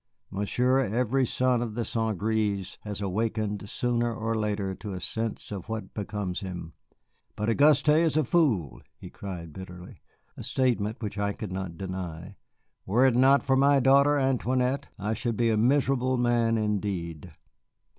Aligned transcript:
Monsieur, 0.31 0.79
every 0.79 1.27
son 1.27 1.61
of 1.61 1.75
the 1.75 1.85
St. 1.85 2.17
Grés 2.17 2.79
has 2.81 3.01
awakened 3.01 3.69
sooner 3.69 4.11
or 4.11 4.33
later 4.33 4.73
to 4.73 4.93
a 4.93 4.99
sense 4.99 5.51
of 5.51 5.69
what 5.69 5.93
becomes 5.93 6.39
him. 6.39 6.73
But 7.35 7.49
Auguste 7.51 7.87
is 7.89 8.17
a 8.17 8.23
fool," 8.23 8.81
he 8.97 9.11
cried 9.11 9.53
bitterly, 9.53 10.01
a 10.35 10.41
statement 10.43 11.03
which 11.03 11.19
I 11.19 11.33
could 11.33 11.51
not 11.51 11.77
deny; 11.77 12.35
"were 12.83 13.05
it 13.05 13.15
not 13.15 13.43
for 13.43 13.55
my 13.55 13.79
daughter, 13.79 14.17
Antoinette, 14.17 14.87
I 14.97 15.13
should 15.13 15.37
be 15.37 15.51
a 15.51 15.55
miserable 15.57 16.17
man 16.17 16.57
indeed." 16.57 17.31